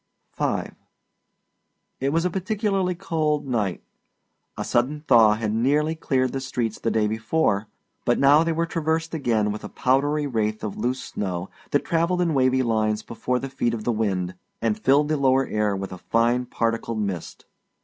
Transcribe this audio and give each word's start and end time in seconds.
V 0.35 0.63
It 1.99 2.09
was 2.11 2.25
a 2.25 2.31
particularly 2.31 2.95
cold 2.95 3.45
night. 3.47 3.83
A 4.57 4.63
sudden 4.63 5.01
thaw 5.01 5.35
had 5.35 5.53
nearly 5.53 5.93
cleared 5.93 6.31
the 6.31 6.41
streets 6.41 6.79
the 6.79 6.89
day 6.89 7.05
before, 7.05 7.67
but 8.03 8.17
now 8.17 8.43
they 8.43 8.51
were 8.51 8.65
traversed 8.65 9.13
again 9.13 9.51
with 9.51 9.63
a 9.63 9.69
powdery 9.69 10.25
wraith 10.25 10.63
of 10.63 10.75
loose 10.75 11.03
snow 11.03 11.51
that 11.69 11.85
travelled 11.85 12.19
in 12.23 12.33
wavy 12.33 12.63
lines 12.63 13.03
before 13.03 13.37
the 13.37 13.47
feet 13.47 13.75
of 13.75 13.83
the 13.83 13.91
wind, 13.91 14.33
and 14.59 14.79
filled 14.79 15.07
the 15.07 15.17
lower 15.17 15.45
air 15.45 15.75
with 15.75 15.93
a 15.93 15.99
fine 15.99 16.47
particled 16.47 16.97
mist. 16.99 17.45